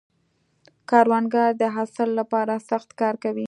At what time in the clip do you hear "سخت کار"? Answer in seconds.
2.69-3.15